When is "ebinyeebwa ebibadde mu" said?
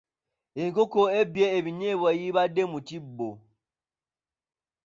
1.57-2.79